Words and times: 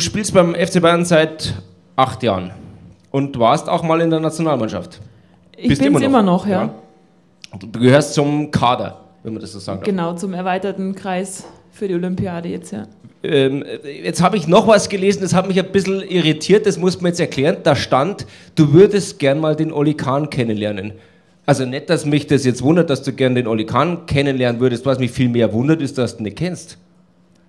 spielst 0.00 0.34
beim 0.34 0.54
FC 0.54 0.80
Bayern 0.80 1.04
seit 1.04 1.54
acht 1.96 2.22
Jahren 2.22 2.52
und 3.10 3.38
warst 3.38 3.68
auch 3.68 3.82
mal 3.82 4.00
in 4.00 4.10
der 4.10 4.20
Nationalmannschaft. 4.20 5.00
Ich 5.56 5.78
bin 5.78 5.88
immer, 5.88 6.02
immer 6.02 6.22
noch, 6.22 6.46
ja. 6.46 6.62
ja. 6.62 6.74
Du 7.58 7.80
gehörst 7.80 8.14
zum 8.14 8.50
Kader, 8.50 9.00
wenn 9.22 9.32
man 9.32 9.42
das 9.42 9.52
so 9.52 9.58
sagen 9.58 9.82
Genau, 9.82 10.14
zum 10.14 10.32
erweiterten 10.32 10.94
Kreis 10.94 11.44
für 11.70 11.88
die 11.88 11.94
Olympiade 11.94 12.48
jetzt, 12.48 12.72
ja. 12.72 12.86
Ähm, 13.22 13.64
jetzt 13.84 14.22
habe 14.22 14.38
ich 14.38 14.48
noch 14.48 14.66
was 14.66 14.88
gelesen, 14.88 15.20
das 15.20 15.34
hat 15.34 15.46
mich 15.46 15.58
ein 15.58 15.70
bisschen 15.70 16.00
irritiert, 16.00 16.64
das 16.64 16.78
muss 16.78 17.00
man 17.00 17.10
jetzt 17.10 17.20
erklären. 17.20 17.58
Da 17.62 17.76
stand, 17.76 18.26
du 18.54 18.72
würdest 18.72 19.18
gern 19.18 19.40
mal 19.40 19.54
den 19.54 19.72
Oli 19.72 19.94
Kahn 19.94 20.30
kennenlernen. 20.30 20.92
Also 21.44 21.66
nicht, 21.66 21.90
dass 21.90 22.06
mich 22.06 22.26
das 22.26 22.44
jetzt 22.44 22.62
wundert, 22.62 22.88
dass 22.88 23.02
du 23.02 23.12
gern 23.12 23.34
den 23.34 23.46
Oli 23.46 23.66
Kahn 23.66 24.06
kennenlernen 24.06 24.60
würdest. 24.60 24.86
Was 24.86 24.98
mich 24.98 25.10
viel 25.10 25.28
mehr 25.28 25.52
wundert, 25.52 25.82
ist, 25.82 25.98
dass 25.98 26.16
du 26.16 26.22
ihn 26.22 26.24
nicht 26.24 26.38
kennst. 26.38 26.78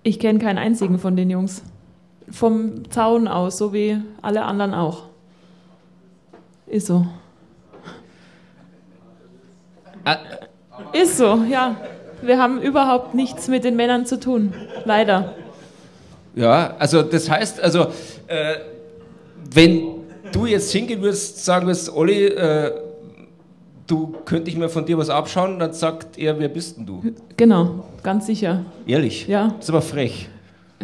Ich 0.02 0.18
kenne 0.18 0.38
keinen 0.38 0.58
einzigen 0.58 0.98
von 0.98 1.16
den 1.16 1.30
Jungs. 1.30 1.62
Vom 2.32 2.90
Zaun 2.90 3.28
aus, 3.28 3.58
so 3.58 3.72
wie 3.72 3.98
alle 4.22 4.42
anderen 4.42 4.74
auch. 4.74 5.04
Ist 6.66 6.86
so. 6.86 7.06
Ah. 10.04 10.16
Ist 10.92 11.18
so, 11.18 11.44
ja. 11.48 11.76
Wir 12.22 12.38
haben 12.38 12.60
überhaupt 12.62 13.14
nichts 13.14 13.48
mit 13.48 13.64
den 13.64 13.76
Männern 13.76 14.06
zu 14.06 14.18
tun. 14.18 14.54
Leider. 14.84 15.34
Ja, 16.34 16.74
also 16.78 17.02
das 17.02 17.28
heißt, 17.28 17.60
also 17.60 17.88
äh, 18.26 18.54
wenn 19.52 19.82
du 20.32 20.46
jetzt 20.46 20.72
hingehen 20.72 21.02
würdest, 21.02 21.44
sagen 21.44 21.66
wirst, 21.66 21.94
Olli, 21.94 22.26
äh, 22.26 22.72
du 23.86 24.14
könnte 24.24 24.50
ich 24.50 24.56
mir 24.56 24.68
von 24.68 24.86
dir 24.86 24.96
was 24.96 25.10
abschauen, 25.10 25.58
dann 25.58 25.72
sagt 25.72 26.18
er, 26.18 26.38
wer 26.38 26.48
bist 26.48 26.78
denn 26.78 26.86
du? 26.86 27.02
Genau, 27.36 27.84
ganz 28.02 28.26
sicher. 28.26 28.64
Ehrlich? 28.86 29.26
Ja. 29.28 29.48
Das 29.48 29.64
ist 29.64 29.70
aber 29.70 29.82
frech. 29.82 30.28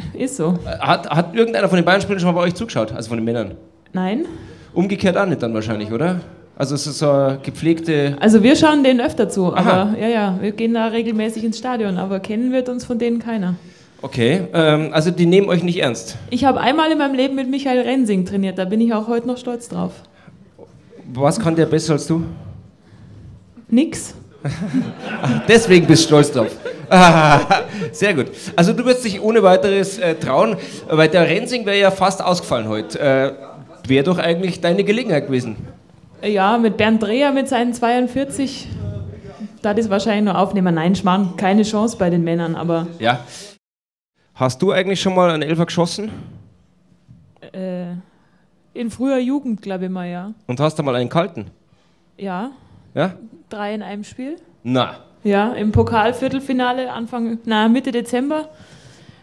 Ist 0.15 0.37
so. 0.37 0.59
Hat, 0.65 1.09
hat 1.09 1.35
irgendeiner 1.35 1.69
von 1.69 1.77
den 1.77 1.85
Bayern-Spielern 1.85 2.21
schon 2.21 2.35
mal 2.35 2.41
bei 2.41 2.47
euch 2.47 2.55
zugeschaut, 2.55 2.93
also 2.93 3.09
von 3.09 3.19
den 3.19 3.25
Männern? 3.25 3.53
Nein. 3.93 4.27
Umgekehrt 4.73 5.17
auch 5.17 5.27
nicht 5.27 5.43
dann 5.43 5.55
wahrscheinlich, 5.55 5.93
oder? 5.93 6.21
Also 6.57 6.75
es 6.75 6.87
ist 6.87 6.99
so 6.99 7.11
eine 7.11 7.39
gepflegte... 7.43 8.17
Also 8.21 8.43
wir 8.43 8.57
schauen 8.57 8.83
denen 8.83 9.01
öfter 9.01 9.29
zu, 9.29 9.55
Aha. 9.55 9.83
aber 9.83 9.99
ja, 9.99 10.09
ja, 10.09 10.39
wir 10.41 10.51
gehen 10.53 10.75
da 10.75 10.87
regelmäßig 10.87 11.45
ins 11.45 11.59
Stadion, 11.59 11.99
aber 11.99 12.19
kennen 12.19 12.53
wird 12.53 12.69
uns 12.69 12.85
von 12.85 12.99
denen 12.99 13.21
keiner. 13.21 13.55
Okay, 14.03 14.43
ähm, 14.53 14.91
also 14.93 15.11
die 15.11 15.27
nehmen 15.27 15.49
euch 15.49 15.63
nicht 15.63 15.79
ernst? 15.79 16.17
Ich 16.31 16.45
habe 16.45 16.61
einmal 16.61 16.91
in 16.91 16.99
meinem 16.99 17.15
Leben 17.15 17.37
mit 17.37 17.49
Michael 17.49 17.81
Rensing 17.83 18.25
trainiert, 18.25 18.59
da 18.59 18.65
bin 18.65 18.81
ich 18.81 18.93
auch 18.93 19.09
heute 19.09 19.27
noch 19.27 19.39
stolz 19.39 19.69
drauf. 19.69 19.93
Was 21.13 21.39
kann 21.41 21.57
der 21.57 21.67
besser 21.67 21.95
als 21.95 22.07
du? 22.07 22.25
Nix. 23.69 24.15
Deswegen 25.49 25.87
bist 25.87 26.05
du 26.05 26.07
stolz 26.09 26.33
drauf. 26.33 26.57
Sehr 27.93 28.15
gut. 28.15 28.27
Also 28.57 28.73
du 28.73 28.85
wirst 28.85 29.05
dich 29.05 29.21
ohne 29.21 29.43
weiteres 29.43 29.99
äh, 29.99 30.15
trauen, 30.15 30.57
weil 30.89 31.09
der 31.09 31.29
Rensing 31.29 31.67
wäre 31.67 31.79
ja 31.79 31.91
fast 31.91 32.23
ausgefallen 32.23 32.69
heute. 32.69 32.99
Äh, 32.99 33.33
wäre 33.89 34.05
doch 34.05 34.19
eigentlich 34.19 34.61
deine 34.61 34.85
Gelegenheit 34.85 35.27
gewesen. 35.27 35.57
Ja, 36.23 36.59
mit 36.59 36.77
Bernd 36.77 37.03
Dreher 37.03 37.33
mit 37.33 37.49
seinen 37.49 37.75
42, 37.75 38.69
da 39.63 39.75
das 39.75 39.89
wahrscheinlich 39.89 40.25
nur 40.25 40.39
aufnehmen. 40.39 40.75
Nein, 40.75 40.95
Schmarrn, 40.95 41.37
keine 41.37 41.63
Chance 41.63 41.97
bei 41.97 42.11
den 42.11 42.25
Männern, 42.25 42.57
aber... 42.57 42.87
Ja. 42.99 43.21
Hast 44.35 44.63
du 44.63 44.73
eigentlich 44.73 45.01
schon 45.01 45.15
mal 45.15 45.31
einen 45.31 45.43
Elfer 45.43 45.67
geschossen? 45.67 46.11
Äh, 47.53 47.93
in 48.75 48.91
früher 48.91 49.19
Jugend, 49.19 49.63
glaube 49.63 49.87
ich 49.87 49.91
mal, 49.91 50.09
ja. 50.09 50.33
Und 50.47 50.61
hast 50.61 50.79
du 50.79 50.83
mal 50.83 50.95
einen 50.95 51.09
kalten? 51.09 51.47
Ja. 52.17 52.51
Ja? 52.95 53.15
Drei 53.49 53.75
in 53.75 53.83
einem 53.83 54.05
Spiel. 54.05 54.37
Na. 54.63 54.97
Ja, 55.25 55.53
im 55.53 55.73
Pokalviertelfinale 55.73 56.93
Anfang, 56.93 57.39
na, 57.45 57.69
Mitte 57.69 57.91
Dezember 57.93 58.49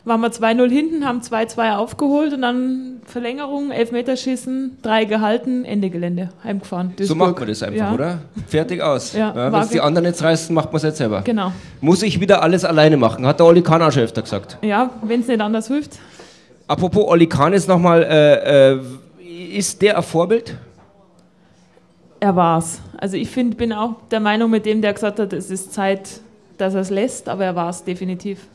waren 0.06 0.22
wir 0.22 0.30
2-0 0.30 0.70
hinten, 0.70 1.06
haben 1.06 1.22
2-2 1.22 1.76
aufgeholt 1.76 2.34
und 2.34 2.44
dann 2.44 3.02
Verlängerung, 3.06 3.72
Elfmeterschießen, 3.72 4.78
drei 4.82 5.06
gehalten, 5.06 5.66
Ende 5.66 5.90
Gelände, 5.90 6.30
heimgefahren. 6.44 6.94
Duisburg. 6.96 7.08
So 7.08 7.16
macht 7.16 7.40
man 7.40 7.48
das 7.48 7.64
einfach, 7.64 7.78
ja. 7.78 7.94
oder? 7.94 8.20
Fertig 8.48 8.82
aus. 8.82 9.14
Ja, 9.14 9.34
ja, 9.36 9.52
Wenn 9.52 9.62
es 9.62 9.70
die 9.70 9.82
anderen 9.82 10.06
jetzt 10.06 10.22
reißen, 10.22 10.54
macht 10.54 10.72
man 10.72 10.78
es 10.78 10.84
jetzt 10.84 10.98
selber. 10.98 11.22
Genau. 11.22 11.52
Muss 11.82 12.04
ich 12.04 12.20
wieder 12.20 12.44
alles 12.44 12.64
alleine 12.64 12.98
machen, 12.98 13.26
hat 13.26 13.40
der 13.40 13.48
Oli 13.48 13.62
Kahn 13.62 13.82
auch 13.82 13.92
schon 13.92 14.04
öfter 14.04 14.22
gesagt. 14.22 14.58
Ja, 14.62 14.92
wenn 15.02 15.22
es 15.22 15.28
nicht 15.28 15.42
anders 15.42 15.68
hilft. 15.68 15.98
Apropos 16.68 17.06
Oli 17.06 17.28
Kahn 17.28 17.54
jetzt 17.54 17.68
nochmal, 17.68 18.04
äh, 18.04 18.74
äh, 18.74 18.80
ist 19.58 19.82
der 19.82 19.98
ein 19.98 20.04
Vorbild? 20.04 20.56
Er 22.20 22.36
war's. 22.36 22.80
Also 22.98 23.18
ich 23.18 23.30
find, 23.30 23.58
bin 23.58 23.74
auch 23.74 23.96
der 24.10 24.20
Meinung 24.20 24.50
mit 24.50 24.66
dem, 24.66 24.82
der 24.82 24.94
gesagt 24.94 25.20
hat, 25.20 25.34
es 25.34 25.50
ist 25.50 25.74
Zeit, 25.74 26.22
dass 26.58 26.74
er 26.74 26.82
es 26.82 26.90
lässt, 26.90 27.30
aber 27.30 27.46
er 27.46 27.56
war 27.56 27.70
es 27.70 27.84
definitiv. 27.84 28.48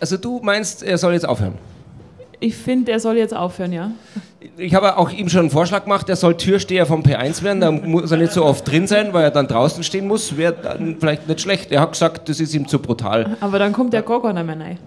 Also 0.00 0.16
du 0.16 0.40
meinst, 0.42 0.82
er 0.82 0.98
soll 0.98 1.14
jetzt 1.14 1.26
aufhören? 1.26 1.54
Ich 2.38 2.54
finde, 2.54 2.92
er 2.92 3.00
soll 3.00 3.16
jetzt 3.16 3.34
aufhören, 3.34 3.72
ja. 3.72 3.90
Ich 4.58 4.74
habe 4.74 4.96
auch 4.96 5.10
ihm 5.10 5.28
schon 5.28 5.40
einen 5.40 5.50
Vorschlag 5.50 5.84
gemacht, 5.84 6.08
er 6.08 6.16
soll 6.16 6.36
Türsteher 6.36 6.86
vom 6.86 7.02
P1 7.02 7.42
werden, 7.42 7.60
da 7.60 7.70
muss 7.70 8.10
er 8.10 8.18
nicht 8.18 8.32
so 8.32 8.44
oft 8.44 8.70
drin 8.70 8.86
sein, 8.86 9.12
weil 9.12 9.24
er 9.24 9.30
dann 9.30 9.48
draußen 9.48 9.82
stehen 9.82 10.06
muss, 10.06 10.36
wäre 10.36 10.54
dann 10.54 10.96
vielleicht 11.00 11.26
nicht 11.26 11.40
schlecht. 11.40 11.72
Er 11.72 11.80
hat 11.80 11.92
gesagt, 11.92 12.28
das 12.28 12.40
ist 12.40 12.54
ihm 12.54 12.68
zu 12.68 12.78
brutal. 12.78 13.36
Aber 13.40 13.58
dann 13.58 13.72
kommt 13.72 13.92
der 13.92 14.02
Gorgon 14.02 14.34
nicht 14.34 14.46
mehr 14.46 14.60
rein. 14.60 14.78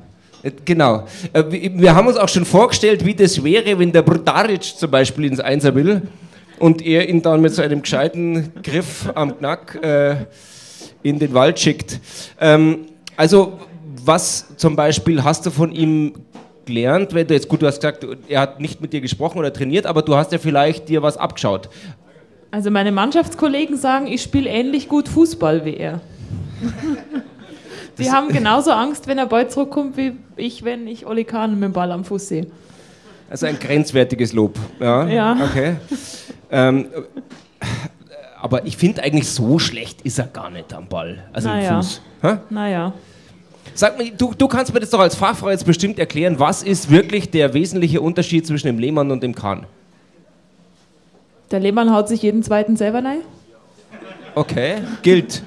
Äh, 0.44 0.52
genau. 0.64 1.06
Äh, 1.34 1.44
wir 1.50 1.94
haben 1.94 2.08
uns 2.08 2.18
auch 2.18 2.30
schon 2.30 2.46
vorgestellt, 2.46 3.04
wie 3.04 3.16
das 3.16 3.44
wäre, 3.44 3.78
wenn 3.78 3.92
der 3.92 4.04
Brutaric 4.04 4.64
zum 4.64 4.90
Beispiel 4.90 5.26
ins 5.26 5.40
Einser 5.40 5.74
will 5.76 6.04
und 6.60 6.86
er 6.86 7.10
ihn 7.10 7.22
dann 7.22 7.42
mit 7.42 7.54
so 7.54 7.62
einem 7.62 7.82
gescheiten 7.82 8.52
Griff 8.64 9.10
am 9.16 9.38
Knack 9.38 9.80
äh, 9.82 10.16
in 11.04 11.20
den 11.20 11.34
Wald 11.34 11.60
schickt. 11.60 12.00
Ähm, 12.40 12.88
also 13.16 13.60
was 14.06 14.56
zum 14.58 14.76
Beispiel 14.76 15.24
hast 15.24 15.46
du 15.46 15.52
von 15.52 15.72
ihm 15.72 16.14
gelernt, 16.66 17.14
wenn 17.14 17.28
du 17.28 17.34
jetzt 17.34 17.48
gut, 17.48 17.62
du 17.62 17.68
hast 17.68 17.82
gesagt, 17.82 18.06
er 18.28 18.42
hat 18.42 18.60
nicht 18.60 18.80
mit 18.82 18.94
dir 18.94 19.02
gesprochen 19.02 19.40
oder 19.40 19.52
trainiert, 19.52 19.86
aber 19.86 20.02
du 20.02 20.16
hast 20.16 20.32
ja 20.32 20.38
vielleicht 20.38 20.88
dir 20.90 21.02
was 21.02 21.18
abgeschaut. 21.18 21.70
Also 22.52 22.72
meine 22.72 22.92
Mannschaftskollegen 22.92 23.78
sagen, 23.78 24.08
ich 24.08 24.22
spiele 24.22 24.50
ähnlich 24.50 24.88
gut 24.88 25.08
Fußball 25.08 25.66
wie 25.66 25.76
er. 25.76 26.02
Die 27.98 28.10
haben 28.10 28.30
genauso 28.30 28.72
Angst, 28.72 29.08
wenn 29.08 29.18
er 29.18 29.26
bald 29.26 29.52
zurückkommt, 29.52 29.98
wie 29.98 30.14
ich, 30.38 30.64
wenn 30.64 30.88
ich 30.88 31.06
Oli 31.06 31.26
Kahn 31.26 31.56
mit 31.56 31.64
dem 31.64 31.74
Ball 31.74 31.92
am 31.92 32.06
Fuß 32.06 32.30
sehe. 32.30 32.48
Also 33.30 33.46
ein 33.46 33.60
grenzwertiges 33.60 34.34
Lob. 34.34 34.58
Ja. 34.80 35.08
ja. 35.08 35.38
Okay. 35.44 35.76
Ähm, 36.52 36.88
aber 38.42 38.66
ich 38.66 38.78
finde 38.78 39.04
eigentlich 39.04 39.30
so 39.30 39.60
schlecht 39.60 40.02
ist 40.02 40.18
er 40.20 40.28
gar 40.28 40.50
nicht 40.50 40.74
am 40.74 40.88
Ball, 40.88 41.24
also 41.34 41.50
naja. 41.50 41.70
im 41.70 41.76
Fuß. 41.84 42.02
Ha? 42.24 42.42
Naja. 42.50 42.94
Sag 43.74 43.98
mir, 43.98 44.12
du, 44.12 44.34
du 44.38 44.48
kannst 44.48 44.74
mir 44.74 44.80
das 44.80 44.90
doch 44.90 45.00
als 45.00 45.16
Fachfrau 45.16 45.50
jetzt 45.50 45.66
bestimmt 45.66 46.00
erklären, 46.00 46.40
was 46.40 46.64
ist 46.64 46.90
wirklich 46.90 47.30
der 47.30 47.54
wesentliche 47.54 48.02
Unterschied 48.02 48.46
zwischen 48.48 48.68
dem 48.68 48.80
Lehmann 48.80 49.12
und 49.12 49.24
dem 49.24 49.36
Kahn? 49.36 49.66
Der 51.52 51.60
Lehmann 51.60 51.92
haut 51.94 52.08
sich 52.08 52.22
jeden 52.22 52.44
zweiten 52.44 52.76
selber 52.76 53.04
rein. 53.04 53.20
Okay, 54.36 54.78
gilt. 55.02 55.44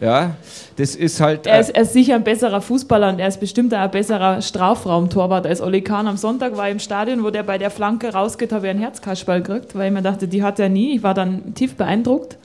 Ja, 0.00 0.36
das 0.76 0.94
ist 0.94 1.20
halt. 1.20 1.46
Er 1.46 1.58
ist, 1.58 1.70
er 1.70 1.82
ist, 1.82 1.94
sicher 1.94 2.16
ein 2.16 2.24
besserer 2.24 2.60
Fußballer 2.60 3.08
und 3.08 3.18
er 3.18 3.28
ist 3.28 3.40
bestimmt 3.40 3.72
ein 3.72 3.90
besserer 3.90 4.42
Strafraumtorwart 4.42 5.46
als 5.46 5.62
Oli 5.62 5.80
Kahn. 5.80 6.06
Am 6.06 6.18
Sonntag 6.18 6.56
war 6.56 6.66
ich 6.66 6.72
im 6.72 6.78
Stadion, 6.78 7.24
wo 7.24 7.30
der 7.30 7.42
bei 7.42 7.56
der 7.56 7.70
Flanke 7.70 8.12
rausgeht, 8.12 8.52
habe 8.52 8.66
ich 8.66 8.70
einen 8.70 8.80
Herzkasperl 8.80 9.42
gekriegt, 9.42 9.74
weil 9.74 9.86
ich 9.86 9.92
mir 9.92 10.02
dachte, 10.02 10.28
die 10.28 10.42
hat 10.42 10.58
er 10.58 10.68
nie. 10.68 10.96
Ich 10.96 11.02
war 11.02 11.14
dann 11.14 11.54
tief 11.54 11.76
beeindruckt. 11.76 12.36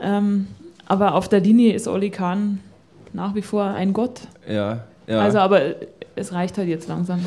Ähm, 0.00 0.48
aber 0.86 1.14
auf 1.14 1.28
der 1.28 1.40
Linie 1.40 1.72
ist 1.72 1.88
Oli 1.88 2.10
Kahn 2.10 2.60
nach 3.14 3.34
wie 3.34 3.42
vor 3.42 3.64
ein 3.64 3.94
Gott. 3.94 4.20
Ja, 4.46 4.84
ja. 5.06 5.20
Also, 5.20 5.38
aber 5.38 5.60
es 6.14 6.32
reicht 6.32 6.58
halt 6.58 6.68
jetzt 6.68 6.88
langsam. 6.88 7.24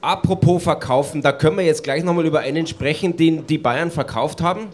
Apropos 0.00 0.62
verkaufen, 0.62 1.22
da 1.22 1.32
können 1.32 1.56
wir 1.56 1.64
jetzt 1.64 1.84
gleich 1.84 2.02
nochmal 2.04 2.26
über 2.26 2.40
einen 2.40 2.66
sprechen, 2.66 3.16
den 3.16 3.46
die 3.46 3.58
Bayern 3.58 3.90
verkauft 3.90 4.40
haben. 4.40 4.68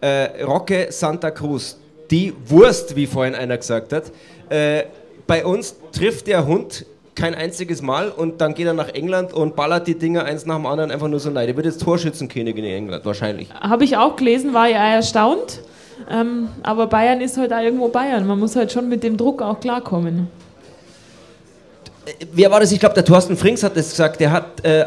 Äh, 0.00 0.42
Roque 0.44 0.88
Santa 0.90 1.30
Cruz, 1.30 1.78
die 2.12 2.34
Wurst, 2.46 2.94
wie 2.94 3.06
vorhin 3.06 3.34
einer 3.34 3.56
gesagt 3.56 3.92
hat. 3.92 4.12
Äh, 4.48 4.84
bei 5.26 5.44
uns 5.44 5.74
trifft 5.92 6.26
der 6.26 6.46
Hund 6.46 6.84
kein 7.14 7.34
einziges 7.34 7.82
Mal 7.82 8.10
und 8.10 8.40
dann 8.40 8.54
geht 8.54 8.66
er 8.66 8.74
nach 8.74 8.88
England 8.88 9.32
und 9.32 9.56
ballert 9.56 9.86
die 9.86 9.98
Dinger 9.98 10.24
eins 10.24 10.46
nach 10.46 10.56
dem 10.56 10.66
anderen 10.66 10.90
einfach 10.90 11.08
nur 11.08 11.20
so 11.20 11.30
nein. 11.30 11.46
Der 11.46 11.56
wird 11.56 11.66
jetzt 11.66 11.82
Torschützenkönig 11.82 12.56
in 12.56 12.64
England, 12.64 13.04
wahrscheinlich. 13.04 13.48
Habe 13.52 13.84
ich 13.84 13.96
auch 13.96 14.16
gelesen, 14.16 14.54
war 14.54 14.68
ja 14.68 14.94
erstaunt. 14.94 15.60
Ähm, 16.10 16.48
aber 16.62 16.86
Bayern 16.86 17.20
ist 17.20 17.36
halt 17.36 17.52
auch 17.52 17.60
irgendwo 17.60 17.88
Bayern. 17.88 18.26
Man 18.26 18.38
muss 18.38 18.56
halt 18.56 18.72
schon 18.72 18.88
mit 18.88 19.02
dem 19.02 19.16
Druck 19.16 19.42
auch 19.42 19.60
klarkommen. 19.60 20.28
Wer 22.32 22.50
war 22.50 22.60
das? 22.60 22.72
Ich 22.72 22.80
glaube, 22.80 22.94
der 22.94 23.04
Thorsten 23.04 23.36
Frings 23.36 23.62
hat 23.62 23.76
das 23.76 23.90
gesagt. 23.90 24.20
Der 24.20 24.32
hat 24.32 24.64
äh, 24.64 24.84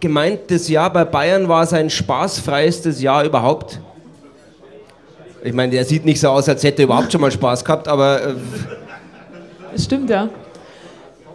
gemeint, 0.00 0.40
das 0.48 0.68
Jahr 0.68 0.92
bei 0.92 1.04
Bayern 1.04 1.48
war 1.48 1.66
sein 1.66 1.88
spaßfreiestes 1.88 3.00
Jahr 3.00 3.24
überhaupt. 3.24 3.80
Ich 5.46 5.52
meine, 5.52 5.70
der 5.70 5.84
sieht 5.84 6.04
nicht 6.04 6.18
so 6.18 6.28
aus, 6.28 6.48
als 6.48 6.64
hätte 6.64 6.82
er 6.82 6.86
überhaupt 6.86 7.12
schon 7.12 7.20
mal 7.20 7.30
Spaß 7.30 7.64
gehabt, 7.64 7.86
aber. 7.86 8.20
Äh 8.20 8.34
das 9.72 9.84
stimmt, 9.84 10.10
ja. 10.10 10.28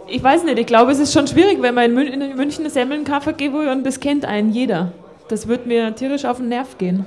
Ich 0.06 0.22
weiß 0.22 0.44
nicht, 0.44 0.58
ich 0.58 0.66
glaube, 0.66 0.92
es 0.92 0.98
ist 0.98 1.14
schon 1.14 1.26
schwierig, 1.26 1.62
wenn 1.62 1.74
man 1.74 1.86
in, 1.86 1.94
Mün 1.94 2.06
in 2.08 2.36
München 2.36 2.60
eine 2.60 2.70
Semmeln-Kaffee 2.70 3.32
gibt 3.32 3.54
und 3.54 3.86
das 3.86 3.98
kennt 4.00 4.26
einen 4.26 4.52
jeder. 4.52 4.92
Das 5.28 5.48
wird 5.48 5.66
mir 5.66 5.94
tierisch 5.94 6.26
auf 6.26 6.36
den 6.36 6.50
Nerv 6.50 6.76
gehen. 6.76 7.06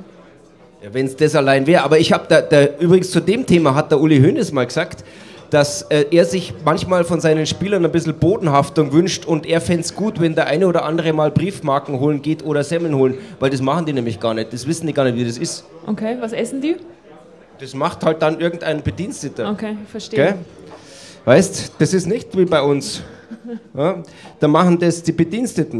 Ja, 0.81 0.91
wenn 0.93 1.05
es 1.05 1.15
das 1.15 1.35
allein 1.35 1.67
wäre. 1.67 1.83
Aber 1.83 1.99
ich 1.99 2.11
habe 2.11 2.25
da, 2.27 2.41
da, 2.41 2.65
übrigens 2.79 3.11
zu 3.11 3.19
dem 3.19 3.45
Thema 3.45 3.75
hat 3.75 3.91
der 3.91 4.01
Uli 4.01 4.19
Hoeneß 4.19 4.51
mal 4.51 4.65
gesagt, 4.65 5.03
dass 5.51 5.83
äh, 5.83 6.05
er 6.09 6.25
sich 6.25 6.55
manchmal 6.65 7.03
von 7.03 7.21
seinen 7.21 7.45
Spielern 7.45 7.85
ein 7.85 7.91
bisschen 7.91 8.15
Bodenhaftung 8.15 8.91
wünscht 8.93 9.25
und 9.25 9.45
er 9.45 9.61
fände 9.61 9.81
es 9.81 9.93
gut, 9.93 10.19
wenn 10.19 10.33
der 10.33 10.47
eine 10.47 10.67
oder 10.67 10.85
andere 10.85 11.13
mal 11.13 11.29
Briefmarken 11.29 11.99
holen 11.99 12.23
geht 12.23 12.43
oder 12.43 12.63
Semmeln 12.63 12.95
holen, 12.95 13.15
weil 13.39 13.51
das 13.51 13.61
machen 13.61 13.85
die 13.85 13.93
nämlich 13.93 14.19
gar 14.19 14.33
nicht. 14.33 14.51
Das 14.51 14.65
wissen 14.65 14.87
die 14.87 14.93
gar 14.93 15.05
nicht, 15.05 15.17
wie 15.17 15.25
das 15.25 15.37
ist. 15.37 15.65
Okay, 15.85 16.17
was 16.19 16.33
essen 16.33 16.61
die? 16.61 16.77
das 17.59 17.73
macht 17.73 18.03
halt 18.03 18.21
dann 18.21 18.39
irgendein 18.39 18.81
Bediensteter. 18.81 19.49
Okay, 19.51 19.77
verstehe. 19.87 20.17
Gell? 20.17 20.35
Weißt, 21.25 21.73
das 21.79 21.93
ist 21.93 22.05
nicht 22.05 22.37
wie 22.37 22.45
bei 22.45 22.61
uns. 22.61 23.01
Ja? 23.73 24.03
Da 24.39 24.47
machen 24.47 24.79
das 24.79 25.01
die 25.01 25.11
Bediensteten. 25.11 25.73